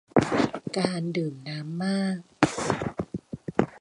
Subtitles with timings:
[0.77, 2.17] การดื่มน้ำมาก